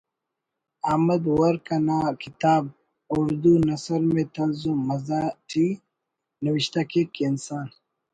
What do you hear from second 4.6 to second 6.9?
و مزاح“ ٹی نوشتہ